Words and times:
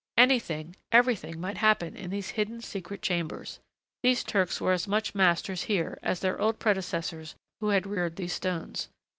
Anything, 0.17 0.75
everything 0.91 1.39
might 1.39 1.57
happen 1.57 1.95
in 1.95 2.09
these 2.09 2.31
hidden, 2.31 2.59
secret 2.61 3.03
chambers. 3.03 3.59
These 4.01 4.23
Turks 4.23 4.59
were 4.59 4.71
as 4.71 4.87
much 4.87 5.13
masters 5.13 5.65
here 5.65 5.99
as 6.01 6.21
their 6.21 6.41
old 6.41 6.57
predecessors 6.57 7.35
who 7.59 7.67
had 7.69 7.85
reared 7.85 8.15
these 8.15 8.33
stones. 8.33 8.89